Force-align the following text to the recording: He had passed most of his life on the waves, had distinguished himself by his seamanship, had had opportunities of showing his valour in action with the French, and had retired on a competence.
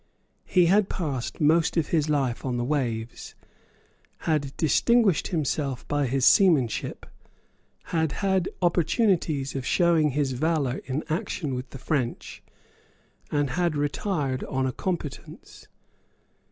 He 0.47 0.65
had 0.65 0.89
passed 0.89 1.39
most 1.39 1.77
of 1.77 1.89
his 1.89 2.09
life 2.09 2.43
on 2.43 2.57
the 2.57 2.63
waves, 2.65 3.35
had 4.25 4.51
distinguished 4.57 5.27
himself 5.27 5.87
by 5.87 6.07
his 6.07 6.25
seamanship, 6.25 7.05
had 7.83 8.13
had 8.13 8.49
opportunities 8.63 9.55
of 9.55 9.63
showing 9.63 10.09
his 10.09 10.31
valour 10.31 10.81
in 10.85 11.03
action 11.07 11.53
with 11.53 11.69
the 11.69 11.77
French, 11.77 12.41
and 13.29 13.51
had 13.51 13.75
retired 13.75 14.43
on 14.45 14.65
a 14.65 14.71
competence. 14.71 15.67